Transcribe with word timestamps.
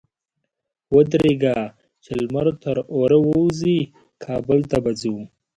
ودرېږه! 0.95 1.57
چې 2.03 2.11
لمر 2.21 2.47
تر 2.63 2.77
اوره 2.93 3.17
ووزي؛ 3.25 3.79
کابل 4.23 4.59
ته 4.69 4.77
به 4.83 4.91
ځو. 5.01 5.17